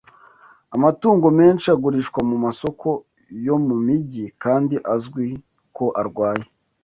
Amatungo 0.75 1.27
menshi 1.39 1.67
agurishwa 1.75 2.19
mu 2.29 2.37
masoko 2.45 2.87
yo 3.45 3.55
mu 3.65 3.75
mijyi 3.85 4.23
kandi 4.43 4.75
azwi 4.93 5.27
ko 5.75 5.85
arwaye 6.01 6.45